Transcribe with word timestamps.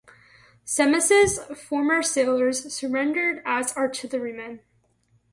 Semmes's 0.65 1.37
former 1.55 2.01
sailors 2.01 2.73
surrendered 2.73 3.43
as 3.45 3.77
artillerymen. 3.77 4.61